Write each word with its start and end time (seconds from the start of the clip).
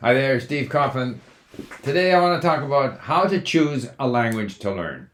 Hi 0.00 0.14
there, 0.14 0.38
Steve 0.38 0.68
Kaufmann. 0.68 1.20
Today 1.82 2.12
I 2.12 2.20
want 2.20 2.40
to 2.40 2.46
talk 2.46 2.62
about 2.62 3.00
how 3.00 3.24
to 3.24 3.40
choose 3.40 3.88
a 3.98 4.06
language 4.06 4.60
to 4.60 4.70
learn. 4.70 5.10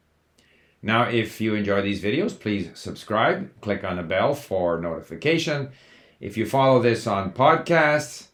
Now, 0.82 1.04
if 1.04 1.40
you 1.40 1.54
enjoy 1.54 1.80
these 1.80 2.02
videos, 2.02 2.38
please 2.38 2.68
subscribe, 2.74 3.48
click 3.62 3.82
on 3.82 3.96
the 3.96 4.02
bell 4.02 4.34
for 4.34 4.78
notification. 4.78 5.70
If 6.20 6.36
you 6.36 6.44
follow 6.44 6.82
this 6.82 7.06
on 7.06 7.32
podcasts, 7.32 8.26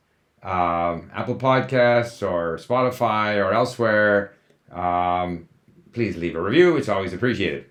um, 0.43 1.13
Apple 1.15 1.37
Podcasts 1.37 2.29
or 2.29 2.57
Spotify 2.57 3.37
or 3.37 3.53
elsewhere, 3.53 4.35
um, 4.73 5.49
please 5.93 6.17
leave 6.17 6.35
a 6.35 6.43
review. 6.43 6.77
It's 6.77 6.89
always 6.89 7.13
appreciated. 7.13 7.67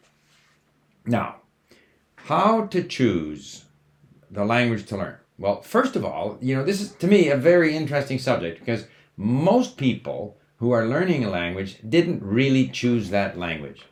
Now, 1.06 1.42
how 2.16 2.68
to 2.68 2.82
choose 2.82 3.66
the 4.32 4.46
language 4.46 4.86
to 4.86 4.96
learn? 4.96 5.18
Well, 5.40 5.62
first 5.62 5.96
of 5.96 6.04
all, 6.04 6.38
you 6.42 6.54
know, 6.54 6.66
this 6.66 6.82
is 6.82 6.92
to 6.96 7.08
me 7.08 7.30
a 7.30 7.38
very 7.38 7.76
interesting 7.76 8.20
subject 8.20 8.60
because 8.60 8.86
most 9.16 9.78
people 9.78 10.38
who 10.58 10.72
are 10.72 10.86
learning 10.86 11.24
a 11.24 11.30
language 11.30 11.78
didn't 11.88 12.22
really 12.22 12.68
choose 12.68 13.10
that 13.10 13.38
language. 13.38 13.86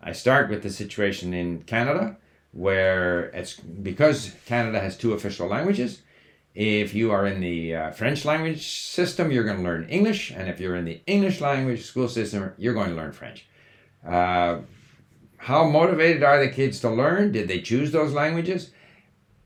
I 0.00 0.12
start 0.12 0.48
with 0.48 0.62
the 0.62 0.70
situation 0.70 1.34
in 1.34 1.64
Canada 1.64 2.16
where 2.52 3.24
it's 3.30 3.54
because 3.54 4.34
Canada 4.46 4.78
has 4.78 4.96
two 4.96 5.14
official 5.14 5.48
languages. 5.48 6.02
If 6.54 6.94
you 6.94 7.10
are 7.10 7.26
in 7.26 7.40
the 7.40 7.74
uh, 7.74 7.90
French 7.90 8.24
language 8.24 8.68
system, 8.68 9.32
you're 9.32 9.44
going 9.44 9.58
to 9.58 9.62
learn 9.62 9.88
English, 9.88 10.30
and 10.30 10.48
if 10.48 10.60
you're 10.60 10.76
in 10.76 10.84
the 10.84 11.00
English 11.06 11.40
language 11.40 11.82
school 11.82 12.08
system, 12.08 12.52
you're 12.56 12.74
going 12.74 12.90
to 12.90 12.96
learn 12.96 13.12
French. 13.12 13.46
Uh, 14.06 14.60
how 15.36 15.68
motivated 15.68 16.22
are 16.22 16.40
the 16.40 16.50
kids 16.50 16.80
to 16.80 16.90
learn? 16.90 17.32
Did 17.32 17.48
they 17.48 17.60
choose 17.60 17.90
those 17.90 18.12
languages? 18.12 18.70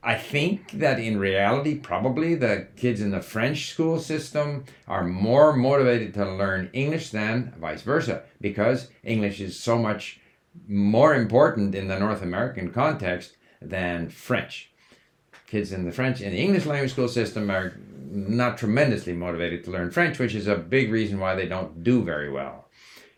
I 0.04 0.16
think 0.16 0.72
that 0.72 0.98
in 0.98 1.18
reality, 1.18 1.76
probably 1.76 2.34
the 2.34 2.66
kids 2.76 3.00
in 3.00 3.12
the 3.12 3.20
French 3.20 3.70
school 3.70 4.00
system 4.00 4.64
are 4.88 5.04
more 5.04 5.52
motivated 5.52 6.12
to 6.14 6.24
learn 6.24 6.70
English 6.72 7.10
than 7.10 7.54
vice 7.60 7.82
versa, 7.82 8.22
because 8.40 8.88
English 9.04 9.40
is 9.40 9.58
so 9.58 9.78
much 9.78 10.20
more 10.66 11.14
important 11.14 11.74
in 11.74 11.86
the 11.86 11.98
North 11.98 12.20
American 12.20 12.72
context 12.72 13.36
than 13.60 14.08
French. 14.08 14.72
Kids 15.46 15.72
in 15.72 15.84
the 15.84 15.92
French 15.92 16.20
in 16.20 16.32
the 16.32 16.42
English 16.42 16.66
language 16.66 16.92
school 16.92 17.08
system 17.08 17.48
are 17.50 17.78
not 18.10 18.58
tremendously 18.58 19.12
motivated 19.12 19.62
to 19.64 19.70
learn 19.70 19.90
French, 19.90 20.18
which 20.18 20.34
is 20.34 20.48
a 20.48 20.56
big 20.56 20.90
reason 20.90 21.20
why 21.20 21.34
they 21.34 21.46
don't 21.46 21.84
do 21.84 22.02
very 22.02 22.30
well. 22.30 22.68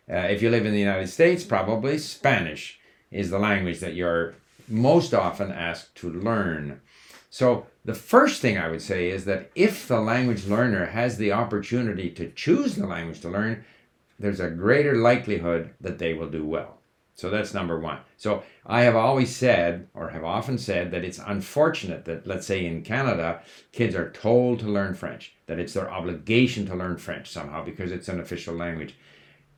Uh, 0.09 0.17
if 0.17 0.41
you 0.41 0.51
live 0.51 0.65
in 0.67 0.71
the 0.73 0.79
United 0.79 1.07
States, 1.07 1.43
probably 1.43 1.97
Spanish 1.97 2.79
is 3.09 3.31
the 3.31 3.39
language 3.39 3.79
that 3.79 3.95
you're 3.95 4.35
most 4.67 5.13
often 5.13 5.51
asked 5.51 5.95
to 5.95 6.09
learn. 6.11 6.81
So, 7.29 7.67
the 7.83 7.93
first 7.93 8.41
thing 8.41 8.57
I 8.57 8.69
would 8.69 8.81
say 8.81 9.09
is 9.09 9.25
that 9.25 9.51
if 9.55 9.87
the 9.87 9.99
language 9.99 10.45
learner 10.45 10.85
has 10.85 11.17
the 11.17 11.33
opportunity 11.33 12.09
to 12.11 12.31
choose 12.31 12.75
the 12.75 12.87
language 12.87 13.19
to 13.21 13.29
learn, 13.29 13.65
there's 14.17 14.39
a 14.39 14.49
greater 14.49 14.95
likelihood 14.95 15.71
that 15.81 15.99
they 15.99 16.13
will 16.13 16.29
do 16.29 16.45
well. 16.45 16.79
So, 17.13 17.29
that's 17.29 17.53
number 17.53 17.79
one. 17.79 17.99
So, 18.17 18.43
I 18.65 18.83
have 18.83 18.95
always 18.95 19.35
said, 19.35 19.87
or 19.93 20.09
have 20.09 20.23
often 20.23 20.57
said, 20.57 20.91
that 20.91 21.03
it's 21.03 21.19
unfortunate 21.19 22.05
that, 22.05 22.25
let's 22.25 22.47
say 22.47 22.65
in 22.65 22.83
Canada, 22.83 23.41
kids 23.71 23.95
are 23.95 24.11
told 24.11 24.59
to 24.59 24.67
learn 24.67 24.95
French, 24.95 25.33
that 25.47 25.59
it's 25.59 25.73
their 25.73 25.91
obligation 25.91 26.65
to 26.67 26.75
learn 26.75 26.97
French 26.97 27.29
somehow 27.29 27.63
because 27.65 27.91
it's 27.91 28.07
an 28.07 28.19
official 28.21 28.55
language. 28.55 28.95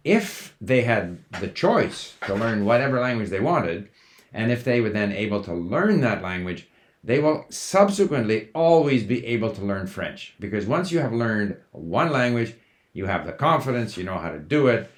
If 0.04 0.56
they 0.60 0.82
had 0.82 1.20
the 1.40 1.48
choice 1.48 2.16
to 2.26 2.34
learn 2.34 2.66
whatever 2.66 3.00
language 3.00 3.30
they 3.30 3.40
wanted, 3.40 3.90
and 4.34 4.52
if 4.52 4.64
they 4.64 4.82
were 4.82 4.90
then 4.90 5.12
able 5.12 5.44
to 5.44 5.54
learn 5.54 6.02
that 6.02 6.22
language, 6.22 6.68
they 7.04 7.20
will 7.20 7.46
subsequently 7.50 8.50
always 8.54 9.04
be 9.04 9.26
able 9.26 9.52
to 9.52 9.64
learn 9.64 9.88
French. 9.88 10.36
Because 10.40 10.66
once 10.66 10.92
you 10.92 11.00
have 11.00 11.14
learned 11.14 11.58
one 11.72 12.12
language, 12.12 12.54
you 12.94 13.06
have 13.06 13.26
the 13.26 13.32
confidence, 13.32 13.96
you 13.96 14.04
know 14.04 14.18
how 14.18 14.32
to 14.32 14.40
do 14.40 14.68
it, 14.68 14.92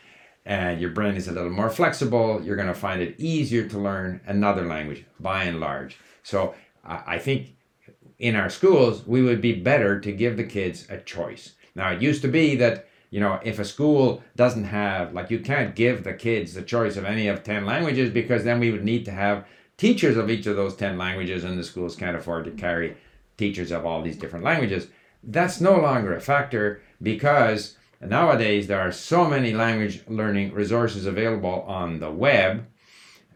and 0.45 0.81
your 0.81 0.89
brain 0.89 1.15
is 1.15 1.27
a 1.27 1.31
little 1.31 1.51
more 1.51 1.69
flexible. 1.69 2.41
You're 2.43 2.55
going 2.55 2.67
to 2.67 2.73
find 2.73 3.01
it 3.01 3.19
easier 3.19 3.67
to 3.67 3.77
learn 3.77 4.21
another 4.25 4.65
language 4.65 5.05
by 5.19 5.43
and 5.43 5.59
large. 5.59 5.97
So 6.23 6.55
I 6.83 7.19
think 7.19 7.55
in 8.17 8.35
our 8.35 8.49
schools, 8.49 9.05
we 9.05 9.21
would 9.21 9.41
be 9.41 9.53
better 9.53 9.99
to 9.99 10.11
give 10.11 10.37
the 10.37 10.43
kids 10.43 10.87
a 10.89 10.97
choice. 10.97 11.53
Now, 11.75 11.91
it 11.91 12.01
used 12.01 12.21
to 12.23 12.27
be 12.27 12.55
that 12.57 12.88
you 13.11 13.19
know, 13.19 13.39
if 13.43 13.59
a 13.59 13.65
school 13.65 14.23
doesn't 14.35 14.65
have, 14.65 15.13
like, 15.13 15.31
you 15.31 15.39
can't 15.39 15.75
give 15.75 16.03
the 16.03 16.13
kids 16.13 16.53
the 16.53 16.61
choice 16.61 16.95
of 16.95 17.05
any 17.05 17.27
of 17.27 17.43
10 17.43 17.65
languages 17.65 18.11
because 18.11 18.43
then 18.43 18.59
we 18.59 18.71
would 18.71 18.83
need 18.83 19.05
to 19.05 19.11
have 19.11 19.45
teachers 19.77 20.17
of 20.17 20.29
each 20.29 20.45
of 20.45 20.55
those 20.55 20.75
10 20.75 20.97
languages, 20.97 21.43
and 21.43 21.57
the 21.57 21.63
schools 21.63 21.95
can't 21.95 22.17
afford 22.17 22.45
to 22.45 22.51
carry 22.51 22.97
teachers 23.37 23.71
of 23.71 23.85
all 23.85 24.01
these 24.01 24.17
different 24.17 24.45
languages. 24.45 24.87
That's 25.23 25.59
no 25.59 25.77
longer 25.79 26.15
a 26.15 26.21
factor 26.21 26.81
because 27.01 27.77
nowadays 28.01 28.67
there 28.67 28.79
are 28.79 28.91
so 28.91 29.25
many 29.25 29.53
language 29.53 30.03
learning 30.07 30.53
resources 30.53 31.05
available 31.05 31.63
on 31.67 31.99
the 31.99 32.11
web, 32.11 32.67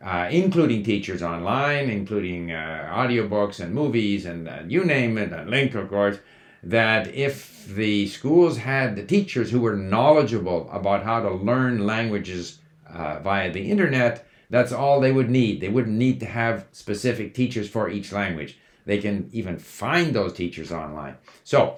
uh, 0.04 0.28
including 0.30 0.84
teachers 0.84 1.24
online, 1.24 1.90
including 1.90 2.52
uh, 2.52 2.92
audiobooks 2.94 3.60
and 3.60 3.74
movies, 3.74 4.26
and 4.26 4.48
uh, 4.48 4.60
you 4.68 4.84
name 4.84 5.18
it, 5.18 5.32
and 5.32 5.50
LingQ, 5.50 5.76
of 5.76 5.90
course 5.90 6.18
that 6.64 7.14
if 7.14 7.68
the 7.68 8.08
schools 8.08 8.58
had 8.58 8.96
the 8.96 9.06
teachers 9.06 9.52
who 9.52 9.60
were 9.60 9.76
knowledgeable 9.76 10.70
about 10.72 11.04
how 11.04 11.22
to 11.22 11.32
learn 11.32 11.86
languages 11.86 12.60
uh, 12.88 13.20
via 13.20 13.52
the 13.52 13.70
internet, 13.70 14.26
that's 14.50 14.72
all 14.72 15.00
they 15.00 15.12
would 15.12 15.30
need. 15.30 15.60
They 15.60 15.70
wouldn't 15.70 15.98
need 15.98 16.20
to 16.22 16.26
have 16.26 16.68
specific 16.72 17.34
teachers 17.34 17.70
for 17.70 17.90
each 17.90 18.12
language. 18.12 18.58
They 18.86 19.00
can 19.00 19.30
even 19.32 19.58
find 19.58 20.14
those 20.14 20.34
teachers 20.34 20.72
online. 20.72 21.16
So 21.44 21.78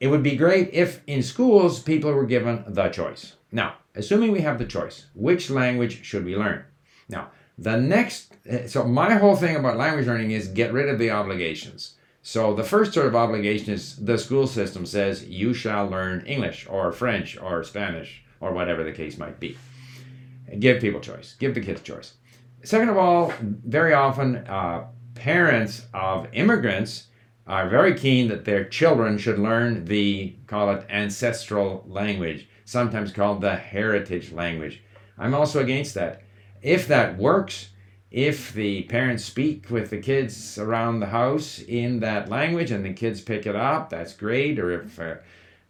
it 0.00 0.08
would 0.08 0.22
be 0.22 0.36
great 0.36 0.70
if 0.72 1.00
in 1.06 1.22
schools 1.22 1.80
people 1.80 2.12
were 2.12 2.26
given 2.26 2.64
the 2.66 2.88
choice. 2.88 3.34
Now, 3.50 3.74
assuming 3.94 4.32
we 4.32 4.40
have 4.40 4.58
the 4.58 4.66
choice, 4.66 5.06
which 5.14 5.50
language 5.50 6.04
should 6.04 6.24
we 6.24 6.36
learn? 6.36 6.64
Now, 7.08 7.30
the 7.58 7.76
next, 7.76 8.34
so 8.66 8.84
my 8.84 9.14
whole 9.14 9.36
thing 9.36 9.56
about 9.56 9.76
language 9.76 10.06
learning 10.06 10.30
is 10.30 10.48
get 10.48 10.72
rid 10.72 10.88
of 10.88 10.98
the 10.98 11.10
obligations. 11.10 11.96
So 12.22 12.54
the 12.54 12.62
first 12.62 12.94
sort 12.94 13.08
of 13.08 13.16
obligation 13.16 13.74
is 13.74 13.96
the 13.96 14.16
school 14.16 14.46
system 14.46 14.86
says 14.86 15.24
you 15.24 15.52
shall 15.52 15.86
learn 15.86 16.24
English 16.24 16.66
or 16.70 16.92
French 16.92 17.36
or 17.36 17.64
Spanish 17.64 18.22
or 18.40 18.52
whatever 18.52 18.84
the 18.84 18.92
case 18.92 19.18
might 19.18 19.40
be. 19.40 19.58
Give 20.58 20.80
people 20.80 21.00
choice. 21.00 21.34
Give 21.38 21.52
the 21.54 21.60
kids 21.60 21.82
choice. 21.82 22.14
Second 22.62 22.90
of 22.90 22.96
all, 22.96 23.32
very 23.40 23.92
often 23.92 24.36
uh, 24.36 24.86
parents 25.16 25.86
of 25.92 26.28
immigrants 26.32 27.08
are 27.48 27.68
very 27.68 27.98
keen 27.98 28.28
that 28.28 28.44
their 28.44 28.64
children 28.64 29.18
should 29.18 29.38
learn 29.38 29.84
the 29.86 30.36
call 30.46 30.70
it 30.70 30.86
ancestral 30.88 31.84
language, 31.88 32.46
sometimes 32.64 33.12
called 33.12 33.40
the 33.40 33.56
heritage 33.56 34.30
language. 34.30 34.80
I'm 35.18 35.34
also 35.34 35.60
against 35.60 35.94
that. 35.94 36.22
If 36.62 36.86
that 36.86 37.18
works, 37.18 37.70
if 38.12 38.52
the 38.52 38.82
parents 38.84 39.24
speak 39.24 39.70
with 39.70 39.88
the 39.88 39.98
kids 39.98 40.58
around 40.58 41.00
the 41.00 41.06
house 41.06 41.60
in 41.60 42.00
that 42.00 42.28
language 42.28 42.70
and 42.70 42.84
the 42.84 42.92
kids 42.92 43.22
pick 43.22 43.46
it 43.46 43.56
up, 43.56 43.88
that's 43.88 44.12
great. 44.12 44.58
Or 44.58 44.70
if 44.70 45.00
uh, 45.00 45.14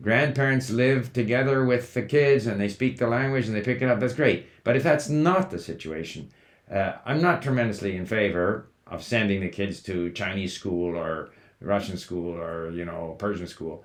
grandparents 0.02 0.68
live 0.68 1.12
together 1.12 1.64
with 1.64 1.94
the 1.94 2.02
kids 2.02 2.48
and 2.48 2.60
they 2.60 2.68
speak 2.68 2.98
the 2.98 3.06
language 3.06 3.46
and 3.46 3.54
they 3.54 3.60
pick 3.60 3.80
it 3.80 3.88
up, 3.88 4.00
that's 4.00 4.14
great. 4.14 4.46
But 4.64 4.74
if 4.74 4.82
that's 4.82 5.08
not 5.08 5.52
the 5.52 5.58
situation, 5.60 6.30
uh, 6.68 6.94
I'm 7.04 7.22
not 7.22 7.42
tremendously 7.42 7.96
in 7.96 8.06
favor 8.06 8.66
of 8.88 9.04
sending 9.04 9.40
the 9.40 9.48
kids 9.48 9.80
to 9.84 10.10
Chinese 10.10 10.52
school 10.52 10.96
or 10.96 11.30
Russian 11.60 11.96
school 11.96 12.36
or 12.36 12.72
you 12.72 12.84
know 12.84 13.14
Persian 13.18 13.46
school 13.46 13.84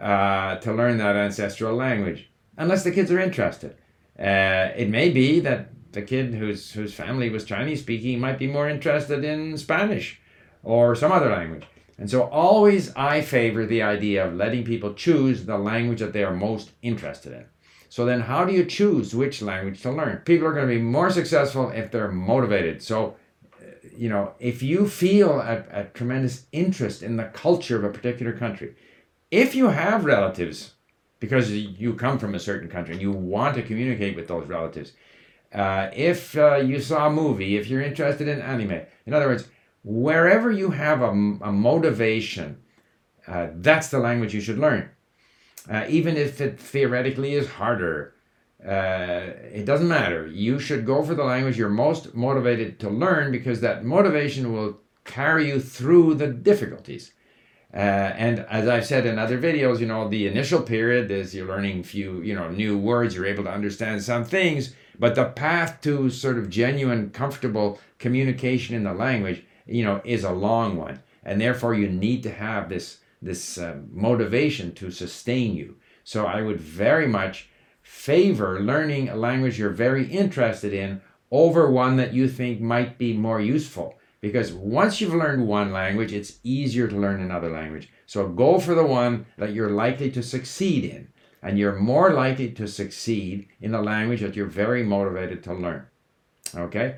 uh, 0.00 0.56
to 0.56 0.72
learn 0.72 0.96
that 0.96 1.16
ancestral 1.16 1.76
language, 1.76 2.30
unless 2.56 2.82
the 2.82 2.92
kids 2.92 3.10
are 3.10 3.20
interested. 3.20 3.76
Uh, 4.18 4.72
it 4.74 4.88
may 4.88 5.10
be 5.10 5.40
that 5.40 5.68
the 5.92 6.02
kid 6.02 6.34
whose 6.34 6.72
whose 6.72 6.94
family 6.94 7.30
was 7.30 7.44
Chinese 7.44 7.80
speaking 7.80 8.20
might 8.20 8.38
be 8.38 8.46
more 8.46 8.68
interested 8.68 9.24
in 9.24 9.56
Spanish 9.58 10.20
or 10.62 10.94
some 10.94 11.12
other 11.12 11.30
language. 11.30 11.64
And 11.98 12.10
so 12.10 12.22
always 12.22 12.94
I 12.96 13.20
favor 13.20 13.66
the 13.66 13.82
idea 13.82 14.26
of 14.26 14.34
letting 14.34 14.64
people 14.64 14.94
choose 14.94 15.44
the 15.44 15.58
language 15.58 16.00
that 16.00 16.12
they 16.12 16.24
are 16.24 16.34
most 16.34 16.70
interested 16.80 17.32
in. 17.32 17.44
So 17.88 18.06
then 18.06 18.20
how 18.20 18.44
do 18.44 18.52
you 18.52 18.64
choose 18.64 19.14
which 19.14 19.42
language 19.42 19.82
to 19.82 19.90
learn? 19.90 20.18
People 20.18 20.46
are 20.46 20.54
going 20.54 20.68
to 20.68 20.74
be 20.74 20.80
more 20.80 21.10
successful 21.10 21.70
if 21.70 21.90
they're 21.90 22.10
motivated. 22.10 22.82
So 22.82 23.16
uh, 23.60 23.64
you 23.96 24.08
know, 24.08 24.32
if 24.38 24.62
you 24.62 24.88
feel 24.88 25.40
a, 25.40 25.64
a 25.70 25.84
tremendous 25.84 26.46
interest 26.52 27.02
in 27.02 27.16
the 27.16 27.24
culture 27.24 27.76
of 27.76 27.84
a 27.84 27.90
particular 27.90 28.32
country, 28.32 28.74
if 29.30 29.54
you 29.54 29.68
have 29.68 30.04
relatives 30.04 30.74
because 31.20 31.52
you 31.52 31.94
come 31.94 32.18
from 32.18 32.34
a 32.34 32.40
certain 32.40 32.68
country 32.68 32.94
and 32.94 33.02
you 33.02 33.12
want 33.12 33.54
to 33.54 33.62
communicate 33.62 34.16
with 34.16 34.26
those 34.26 34.48
relatives, 34.48 34.92
uh, 35.52 35.90
if 35.92 36.36
uh, 36.36 36.56
you 36.56 36.80
saw 36.80 37.06
a 37.06 37.10
movie, 37.10 37.56
if 37.56 37.68
you're 37.68 37.82
interested 37.82 38.28
in 38.28 38.40
anime, 38.40 38.82
in 39.06 39.14
other 39.14 39.26
words, 39.26 39.48
wherever 39.82 40.50
you 40.50 40.70
have 40.70 41.02
a, 41.02 41.10
a 41.10 41.52
motivation, 41.52 42.58
uh, 43.26 43.48
that's 43.54 43.88
the 43.88 43.98
language 43.98 44.34
you 44.34 44.40
should 44.40 44.58
learn. 44.58 44.90
Uh, 45.68 45.84
even 45.88 46.16
if 46.16 46.40
it 46.40 46.58
theoretically 46.58 47.34
is 47.34 47.48
harder, 47.48 48.14
uh, 48.64 49.32
it 49.52 49.64
doesn't 49.64 49.88
matter. 49.88 50.26
You 50.26 50.58
should 50.58 50.86
go 50.86 51.02
for 51.02 51.14
the 51.14 51.24
language 51.24 51.56
you're 51.56 51.68
most 51.68 52.14
motivated 52.14 52.78
to 52.80 52.90
learn 52.90 53.32
because 53.32 53.60
that 53.60 53.84
motivation 53.84 54.52
will 54.52 54.80
carry 55.04 55.48
you 55.48 55.60
through 55.60 56.14
the 56.14 56.28
difficulties. 56.28 57.12
Uh, 57.72 57.76
and 57.76 58.40
as 58.50 58.66
I've 58.68 58.86
said 58.86 59.06
in 59.06 59.18
other 59.18 59.38
videos, 59.38 59.78
you 59.78 59.86
know, 59.86 60.08
the 60.08 60.26
initial 60.26 60.60
period 60.60 61.10
is 61.10 61.34
you're 61.34 61.46
learning 61.46 61.84
few, 61.84 62.20
you 62.20 62.34
know, 62.34 62.50
new 62.50 62.76
words, 62.76 63.14
you're 63.14 63.26
able 63.26 63.44
to 63.44 63.50
understand 63.50 64.02
some 64.02 64.24
things, 64.24 64.74
but 65.00 65.14
the 65.14 65.24
path 65.24 65.80
to 65.80 66.10
sort 66.10 66.36
of 66.36 66.50
genuine, 66.50 67.08
comfortable 67.08 67.80
communication 67.98 68.76
in 68.76 68.84
the 68.84 68.92
language, 68.92 69.42
you 69.66 69.82
know, 69.82 70.02
is 70.04 70.24
a 70.24 70.30
long 70.30 70.76
one. 70.76 71.02
And 71.24 71.40
therefore 71.40 71.74
you 71.74 71.88
need 71.88 72.22
to 72.24 72.30
have 72.30 72.68
this, 72.68 72.98
this 73.22 73.56
uh, 73.56 73.78
motivation 73.90 74.74
to 74.74 74.90
sustain 74.90 75.56
you. 75.56 75.76
So 76.04 76.26
I 76.26 76.42
would 76.42 76.60
very 76.60 77.08
much 77.08 77.48
favor 77.80 78.60
learning 78.60 79.08
a 79.08 79.16
language 79.16 79.58
you're 79.58 79.70
very 79.70 80.06
interested 80.06 80.74
in 80.74 81.00
over 81.30 81.70
one 81.70 81.96
that 81.96 82.12
you 82.12 82.28
think 82.28 82.60
might 82.60 82.98
be 82.98 83.14
more 83.14 83.40
useful. 83.40 83.98
Because 84.20 84.52
once 84.52 85.00
you've 85.00 85.14
learned 85.14 85.48
one 85.48 85.72
language, 85.72 86.12
it's 86.12 86.40
easier 86.44 86.88
to 86.88 86.96
learn 86.96 87.22
another 87.22 87.48
language. 87.48 87.88
So 88.04 88.28
go 88.28 88.60
for 88.60 88.74
the 88.74 88.84
one 88.84 89.24
that 89.38 89.54
you're 89.54 89.70
likely 89.70 90.10
to 90.10 90.22
succeed 90.22 90.84
in. 90.84 91.08
And 91.42 91.58
you're 91.58 91.76
more 91.76 92.12
likely 92.12 92.50
to 92.52 92.68
succeed 92.68 93.48
in 93.60 93.72
the 93.72 93.80
language 93.80 94.20
that 94.20 94.36
you're 94.36 94.46
very 94.46 94.82
motivated 94.82 95.42
to 95.44 95.54
learn. 95.54 95.86
Okay? 96.54 96.96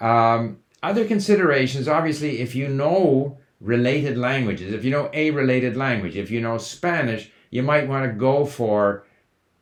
Um, 0.00 0.58
other 0.82 1.04
considerations 1.06 1.88
obviously, 1.88 2.40
if 2.40 2.54
you 2.54 2.68
know 2.68 3.38
related 3.60 4.16
languages, 4.16 4.72
if 4.72 4.84
you 4.84 4.90
know 4.90 5.10
a 5.12 5.30
related 5.30 5.76
language, 5.76 6.16
if 6.16 6.30
you 6.30 6.40
know 6.40 6.56
Spanish, 6.56 7.30
you 7.50 7.62
might 7.62 7.88
want 7.88 8.10
to 8.10 8.18
go 8.18 8.46
for 8.46 9.04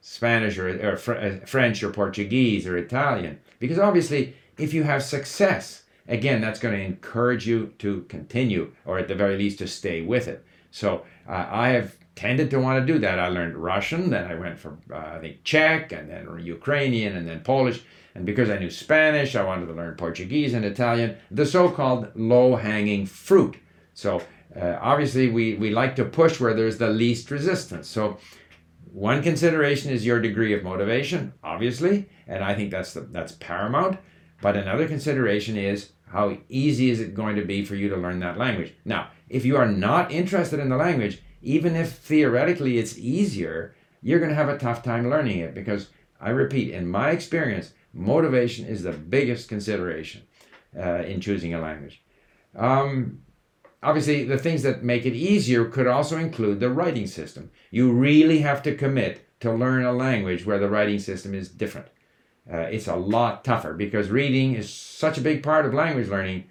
Spanish 0.01 0.59
or, 0.59 0.69
or 0.87 0.97
Fr- 0.97 1.15
uh, 1.15 1.37
French 1.47 1.83
or 1.83 1.91
Portuguese 1.91 2.67
or 2.67 2.77
Italian. 2.77 3.41
Because 3.59 3.79
obviously, 3.79 4.35
if 4.57 4.73
you 4.73 4.85
have 4.85 5.03
success, 5.03 5.83
again, 6.07 6.41
that's 6.41 6.61
going 6.61 6.77
to 6.77 6.85
encourage 6.85 7.47
you 7.47 7.73
to 7.79 8.03
continue, 8.09 8.73
or 8.85 8.99
at 8.99 9.09
the 9.09 9.15
very 9.15 9.37
least, 9.37 9.59
to 9.59 9.67
stay 9.67 10.03
with 10.03 10.29
it. 10.29 10.45
So 10.71 11.05
uh, 11.29 11.47
I 11.51 11.71
have 11.71 11.97
tended 12.19 12.51
to 12.51 12.59
want 12.59 12.77
to 12.81 12.93
do 12.93 12.99
that. 12.99 13.19
I 13.21 13.29
learned 13.29 13.57
Russian, 13.57 14.11
then 14.11 14.25
I 14.33 14.35
went 14.35 14.59
for 14.59 14.73
uh, 14.93 15.17
I 15.17 15.19
think 15.23 15.45
Czech, 15.45 15.93
and 15.93 16.11
then 16.11 16.23
Ukrainian, 16.57 17.17
and 17.17 17.27
then 17.29 17.41
Polish. 17.41 17.79
And 18.15 18.27
because 18.27 18.51
I 18.51 18.59
knew 18.59 18.71
Spanish, 18.71 19.37
I 19.37 19.45
wanted 19.45 19.67
to 19.67 19.75
learn 19.81 19.95
Portuguese 19.95 20.53
and 20.57 20.65
Italian, 20.65 21.11
the 21.31 21.47
so-called 21.47 22.05
low-hanging 22.17 23.07
fruit. 23.07 23.55
So 23.95 24.11
uh, 24.61 24.77
obviously, 24.81 25.27
we 25.37 25.45
we 25.63 25.71
like 25.71 25.95
to 25.97 26.05
push 26.05 26.41
where 26.41 26.55
there's 26.55 26.79
the 26.79 26.89
least 27.05 27.31
resistance. 27.31 27.87
So 27.97 28.03
one 28.93 29.23
consideration 29.23 29.93
is 29.93 30.05
your 30.05 30.21
degree 30.21 30.55
of 30.55 30.63
motivation, 30.73 31.21
obviously, 31.53 32.09
and 32.27 32.43
I 32.43 32.53
think 32.57 32.69
that's 32.73 32.93
the, 32.95 33.03
that's 33.17 33.33
paramount. 33.33 33.95
But 34.41 34.57
another 34.57 34.87
consideration 34.95 35.57
is 35.57 35.93
how 36.17 36.27
easy 36.49 36.91
is 36.91 37.01
it 37.01 37.15
going 37.15 37.37
to 37.37 37.45
be 37.45 37.65
for 37.65 37.77
you 37.77 37.89
to 37.91 37.97
learn 37.97 38.19
that 38.21 38.39
language? 38.39 38.73
Now, 38.85 39.03
if 39.29 39.45
you 39.45 39.57
are 39.57 39.69
not 39.69 40.11
interested 40.11 40.59
in 40.59 40.71
the 40.71 40.77
language, 40.89 41.23
even 41.43 41.77
if 41.77 41.93
theoretically 41.93 42.79
it's 42.79 42.99
easier, 42.99 43.75
you're 44.03 44.19
going 44.19 44.31
to 44.31 44.37
have 44.37 44.49
a 44.49 44.59
tough 44.59 44.83
time 44.83 45.11
learning 45.11 45.39
it 45.39 45.55
because 45.55 45.89
I 46.21 46.31
repeat, 46.31 46.73
in 46.73 46.89
my 46.89 47.11
experience, 47.11 47.73
motivation 47.93 48.67
is 48.67 48.83
the 48.83 48.93
biggest 48.93 49.49
consideration 49.49 50.23
uh, 50.77 51.03
in 51.03 51.21
choosing 51.21 51.55
a 51.55 51.61
language. 51.61 52.03
Um, 52.57 53.23
obviously, 53.83 54.25
the 54.25 54.39
things 54.39 54.63
that 54.63 54.83
make 54.83 55.07
it 55.07 55.15
easier 55.15 55.65
could 55.67 55.87
also 55.87 56.17
include 56.17 56.61
the 56.61 56.71
writing 56.71 57.07
system. 57.07 57.51
You 57.71 57.93
really 57.93 58.39
have 58.41 58.63
to 58.65 58.75
commit 58.75 59.25
to 59.41 59.53
learn 59.53 59.85
a 59.85 59.93
language 59.93 60.45
where 60.45 60.59
the 60.59 60.69
writing 60.69 60.99
system 60.99 61.35
is 61.35 61.49
different 61.49 61.89
uh, 62.53 62.61
it's 62.61 62.89
a 62.89 62.97
lot 62.97 63.45
tougher 63.45 63.75
because 63.75 64.09
reading 64.11 64.55
is 64.55 64.73
such 64.73 65.19
a 65.19 65.23
big 65.23 65.43
part 65.43 65.67
of 65.67 65.75
language 65.75 66.09
learning. 66.09 66.45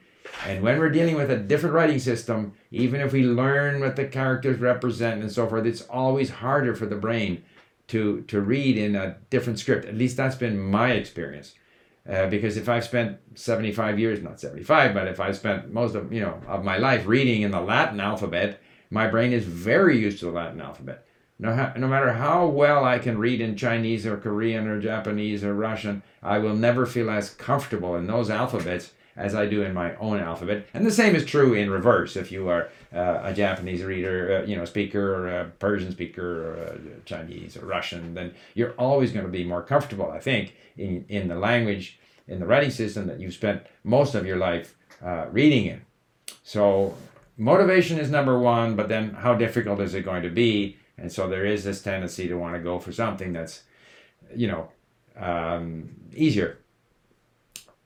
And 0.46 0.62
when 0.62 0.80
we're 0.80 0.90
dealing 0.90 1.16
with 1.16 1.32
a 1.32 1.38
different 1.38 1.76
writing 1.76 2.00
system, 2.00 2.54
even 2.72 3.02
if 3.02 3.12
we 3.12 3.24
learn 3.24 3.80
what 3.80 3.96
the 3.96 4.06
characters 4.06 4.60
represent 4.60 5.22
and 5.22 5.32
so 5.32 5.48
forth, 5.48 5.66
it's 5.66 5.82
always 5.84 6.30
harder 6.30 6.76
for 6.76 6.86
the 6.86 6.96
brain 6.96 7.44
to, 7.88 8.22
to 8.24 8.42
read 8.42 8.78
in 8.78 8.96
a 8.96 9.18
different 9.30 9.60
script. 9.60 9.86
At 9.86 9.96
least 9.96 10.18
that's 10.18 10.36
been 10.36 10.60
my 10.60 10.92
experience. 10.92 11.56
Uh, 12.10 12.28
because 12.28 12.56
if 12.56 12.70
I've 12.70 12.86
spent 12.86 13.18
75 13.36 14.00
years, 14.00 14.22
not 14.22 14.40
75, 14.40 14.94
but 14.94 15.08
if 15.08 15.20
I've 15.20 15.36
spent 15.36 15.74
most 15.74 15.94
of, 15.94 16.14
you 16.14 16.22
know, 16.22 16.42
of 16.48 16.64
my 16.64 16.78
life 16.78 17.06
reading 17.06 17.42
in 17.42 17.52
the 17.52 17.60
Latin 17.60 18.00
alphabet, 18.00 18.62
my 18.90 19.08
brain 19.08 19.34
is 19.34 19.44
very 19.44 20.00
used 20.00 20.20
to 20.20 20.26
the 20.26 20.32
Latin 20.32 20.62
alphabet. 20.62 21.06
No, 21.40 21.72
no 21.76 21.88
matter 21.88 22.14
how 22.14 22.48
well 22.48 22.86
I 22.86 22.98
can 22.98 23.18
read 23.18 23.42
in 23.42 23.58
Chinese 23.58 24.06
or 24.06 24.18
Korean 24.18 24.68
or 24.68 24.82
Japanese 24.82 25.44
or 25.44 25.54
Russian, 25.54 26.02
I 26.24 26.40
will 26.40 26.56
never 26.56 26.86
feel 26.86 27.10
as 27.10 27.30
comfortable 27.30 27.96
in 27.96 28.08
those 28.08 28.30
alphabets 28.30 28.94
as 29.18 29.34
I 29.34 29.48
do 29.48 29.64
in 29.64 29.74
my 29.74 29.96
own 29.96 30.20
alphabet. 30.20 30.68
And 30.74 30.86
the 30.86 30.92
same 30.92 31.16
is 31.16 31.26
true 31.26 31.54
in 31.56 31.70
reverse. 31.70 32.16
If 32.16 32.32
you 32.32 32.48
are 32.50 32.70
uh, 32.94 33.22
a 33.24 33.34
Japanese 33.34 33.84
reader, 33.84 34.38
uh, 34.38 34.46
you 34.46 34.56
know, 34.56 34.64
speaker, 34.64 35.16
or 35.16 35.28
a 35.28 35.46
Persian 35.60 35.92
speaker, 35.92 36.24
or 36.24 36.80
Chinese 37.06 37.58
or 37.58 37.66
Russian, 37.66 38.14
then 38.14 38.34
you're 38.54 38.74
always 38.74 39.12
going 39.12 39.26
to 39.26 39.32
be 39.32 39.44
more 39.44 39.64
comfortable, 39.64 40.12
I 40.12 40.20
think, 40.20 40.56
in, 40.78 41.04
in 41.10 41.28
the 41.28 41.36
language, 41.36 42.00
in 42.28 42.40
the 42.40 42.46
writing 42.46 42.72
system 42.72 43.08
that 43.08 43.20
you've 43.20 43.34
spent 43.34 43.64
most 43.84 44.14
of 44.14 44.26
your 44.26 44.38
life 44.38 44.76
uh, 45.04 45.26
reading 45.32 45.66
in. 45.66 45.82
So 46.44 46.96
motivation 47.38 47.98
is 47.98 48.10
number 48.10 48.38
one, 48.38 48.76
but 48.76 48.88
then 48.88 49.16
how 49.16 49.34
difficult 49.34 49.80
is 49.82 49.96
it 49.96 50.04
going 50.06 50.24
to 50.24 50.30
be? 50.30 50.78
And 50.98 51.12
so 51.12 51.28
there 51.28 51.46
is 51.46 51.64
this 51.64 51.82
tendency 51.82 52.28
to 52.28 52.36
want 52.36 52.56
to 52.56 52.62
go 52.62 52.80
for 52.80 52.92
something 52.92 53.34
that's, 53.34 53.64
you 54.36 54.48
know, 54.48 54.70
um, 55.20 55.90
easier. 56.16 56.58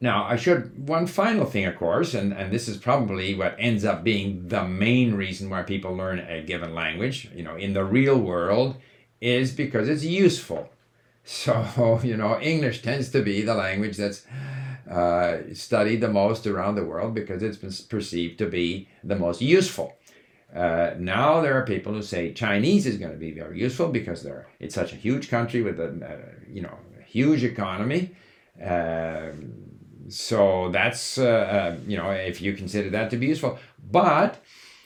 Now, 0.03 0.25
I 0.25 0.35
should, 0.35 0.87
one 0.89 1.05
final 1.05 1.45
thing, 1.45 1.65
of 1.65 1.77
course, 1.77 2.15
and, 2.15 2.33
and 2.33 2.51
this 2.51 2.67
is 2.67 2.77
probably 2.77 3.35
what 3.35 3.55
ends 3.59 3.85
up 3.85 4.03
being 4.03 4.47
the 4.47 4.65
main 4.65 5.13
reason 5.13 5.47
why 5.47 5.61
people 5.61 5.95
learn 5.95 6.17
a 6.19 6.41
given 6.41 6.73
language, 6.73 7.29
you 7.35 7.43
know, 7.43 7.55
in 7.55 7.73
the 7.73 7.85
real 7.85 8.17
world, 8.19 8.77
is 9.21 9.51
because 9.51 9.87
it's 9.87 10.03
useful. 10.03 10.69
So, 11.23 11.99
you 12.03 12.17
know, 12.17 12.39
English 12.41 12.81
tends 12.81 13.09
to 13.11 13.21
be 13.21 13.43
the 13.43 13.53
language 13.53 13.95
that's 13.95 14.25
uh, 14.89 15.37
studied 15.53 16.01
the 16.01 16.09
most 16.09 16.47
around 16.47 16.75
the 16.75 16.83
world 16.83 17.13
because 17.13 17.43
it's 17.43 17.57
been 17.57 17.71
perceived 17.87 18.39
to 18.39 18.47
be 18.47 18.89
the 19.03 19.15
most 19.15 19.39
useful. 19.39 19.95
Uh, 20.53 20.95
now 20.97 21.39
there 21.39 21.53
are 21.53 21.63
people 21.63 21.93
who 21.93 22.01
say 22.01 22.33
Chinese 22.33 22.87
is 22.87 22.97
going 22.97 23.11
to 23.11 23.19
be 23.19 23.31
very 23.31 23.59
useful 23.59 23.89
because 23.89 24.23
they're, 24.23 24.47
it's 24.59 24.73
such 24.73 24.93
a 24.93 24.95
huge 24.95 25.29
country 25.29 25.61
with 25.61 25.79
a, 25.79 25.89
uh, 25.89 26.43
you 26.51 26.63
know 26.63 26.75
huge 27.05 27.43
economy. 27.43 28.09
Uh, 30.05 30.09
so 30.09 30.69
that's 30.71 31.17
uh, 31.17 31.25
uh, 31.25 31.77
you 31.87 31.97
know 31.97 32.09
if 32.11 32.41
you 32.41 32.53
consider 32.53 32.89
that 32.89 33.09
to 33.11 33.17
be 33.17 33.27
useful. 33.27 33.57
But 33.91 34.43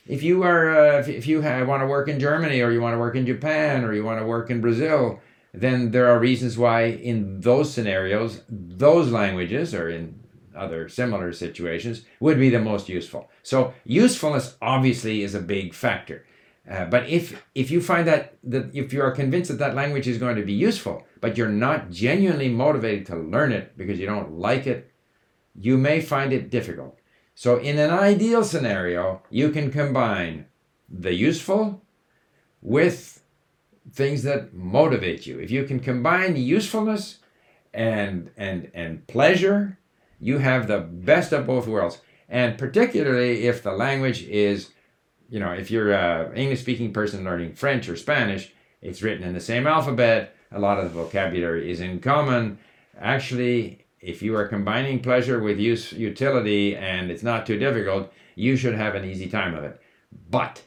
if 0.07 0.23
you 0.23 0.43
are 0.43 0.99
if, 0.99 1.07
if 1.07 1.27
you 1.27 1.41
want 1.41 1.81
to 1.81 1.87
work 1.87 2.07
in 2.07 2.19
Germany 2.19 2.61
or 2.61 2.71
you 2.71 2.81
want 2.81 2.93
to 2.93 2.99
work 2.99 3.15
in 3.15 3.25
Japan 3.25 3.83
or 3.83 3.93
you 3.93 4.03
want 4.03 4.19
to 4.19 4.25
work 4.25 4.49
in 4.49 4.61
Brazil, 4.61 5.19
then 5.53 5.91
there 5.91 6.07
are 6.07 6.19
reasons 6.19 6.57
why 6.57 6.83
in 6.85 7.41
those 7.41 7.73
scenarios 7.73 8.41
those 8.49 9.11
languages 9.11 9.73
or 9.73 9.89
in 9.89 10.19
other 10.55 10.87
similar 10.87 11.33
situations 11.33 12.03
would 12.19 12.39
be 12.39 12.49
the 12.49 12.59
most 12.59 12.87
useful. 12.87 13.29
So 13.43 13.73
usefulness 13.83 14.55
obviously 14.61 15.23
is 15.23 15.35
a 15.35 15.41
big 15.41 15.73
factor. 15.73 16.25
Uh, 16.69 16.85
but 16.85 17.07
if 17.07 17.43
if 17.53 17.69
you 17.69 17.79
find 17.79 18.07
that 18.07 18.37
that 18.43 18.73
if 18.73 18.91
you 18.91 19.01
are 19.01 19.11
convinced 19.11 19.51
that 19.51 19.59
that 19.59 19.75
language 19.75 20.07
is 20.07 20.17
going 20.17 20.35
to 20.35 20.41
be 20.43 20.53
useful, 20.53 21.05
but 21.21 21.37
you're 21.37 21.49
not 21.49 21.91
genuinely 21.91 22.49
motivated 22.49 23.05
to 23.05 23.15
learn 23.15 23.51
it 23.51 23.77
because 23.77 23.99
you 23.99 24.07
don't 24.07 24.31
like 24.31 24.65
it, 24.65 24.91
you 25.59 25.77
may 25.77 26.01
find 26.01 26.33
it 26.33 26.49
difficult. 26.49 26.99
So 27.33 27.57
in 27.57 27.77
an 27.77 27.91
ideal 27.91 28.43
scenario, 28.43 29.21
you 29.29 29.49
can 29.49 29.71
combine 29.71 30.45
the 30.89 31.13
useful 31.13 31.81
with 32.61 33.23
things 33.91 34.23
that 34.23 34.53
motivate 34.53 35.27
you. 35.27 35.39
If 35.39 35.51
you 35.51 35.63
can 35.65 35.79
combine 35.79 36.35
usefulness 36.35 37.19
and 37.73 38.31
and 38.37 38.71
and 38.73 39.05
pleasure 39.07 39.77
you 40.19 40.39
have 40.39 40.67
the 40.67 40.79
best 40.79 41.31
of 41.33 41.45
both 41.45 41.67
worlds. 41.67 42.01
And 42.29 42.57
particularly 42.57 43.45
if 43.45 43.61
the 43.61 43.73
language 43.73 44.23
is, 44.23 44.71
you 45.29 45.39
know, 45.39 45.51
if 45.51 45.69
you're 45.69 45.91
an 45.91 46.35
English 46.35 46.61
speaking 46.61 46.93
person 46.93 47.23
learning 47.23 47.53
French 47.53 47.87
or 47.89 47.95
Spanish, 47.95 48.51
it's 48.81 49.01
written 49.01 49.23
in 49.23 49.33
the 49.33 49.41
same 49.41 49.67
alphabet. 49.67 50.35
A 50.51 50.59
lot 50.59 50.79
of 50.79 50.85
the 50.85 50.89
vocabulary 51.01 51.69
is 51.69 51.81
in 51.81 51.99
common. 51.99 52.57
Actually, 52.99 53.84
if 54.05 54.21
you 54.21 54.35
are 54.35 54.47
combining 54.47 54.99
pleasure 54.99 55.39
with 55.39 55.59
use 55.59 55.91
utility 55.91 56.75
and 56.75 57.09
it's 57.09 57.23
not 57.23 57.45
too 57.45 57.57
difficult, 57.57 58.13
you 58.35 58.55
should 58.55 58.75
have 58.75 58.93
an 58.93 59.03
easy 59.03 59.27
time 59.27 59.55
of 59.55 59.63
it. 59.63 59.81
But 60.29 60.61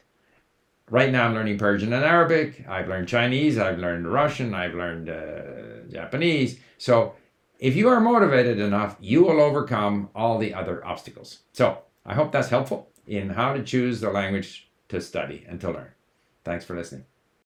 right 0.89 1.11
now 1.11 1.25
I'm 1.25 1.33
learning 1.33 1.57
Persian 1.57 1.93
and 1.93 2.03
Arabic. 2.03 2.65
I've 2.67 2.89
learned 2.89 3.07
Chinese. 3.07 3.57
I've 3.57 3.79
learned 3.79 4.11
Russian. 4.11 4.53
I've 4.53 4.75
learned 4.75 5.09
uh, 5.09 5.89
Japanese. 5.89 6.59
So 6.77 7.15
if 7.59 7.75
you 7.75 7.87
are 7.87 8.01
motivated 8.01 8.59
enough, 8.59 8.97
you 8.99 9.23
will 9.23 9.39
overcome 9.39 10.09
all 10.13 10.37
the 10.37 10.53
other 10.53 10.85
obstacles. 10.85 11.39
So 11.53 11.79
I 12.05 12.15
hope 12.15 12.31
that's 12.33 12.49
helpful 12.49 12.89
in 13.07 13.29
how 13.29 13.53
to 13.53 13.63
choose 13.63 14.01
the 14.01 14.11
language 14.11 14.69
to 14.89 14.99
study 14.99 15.45
and 15.47 15.61
to 15.61 15.71
learn. 15.71 15.91
Thanks 16.43 16.65
for 16.65 16.75
listening. 16.75 17.05